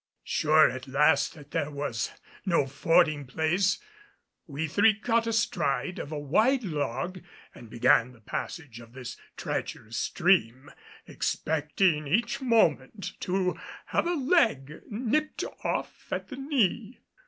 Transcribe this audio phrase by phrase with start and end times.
[0.23, 2.09] Sure at last that there was
[2.43, 3.77] no fording place,
[4.47, 7.19] we three got astride of a wide log
[7.53, 10.71] and began the passage of this treacherous stream,
[11.05, 16.97] expecting each moment to have a leg nipped off at the knee.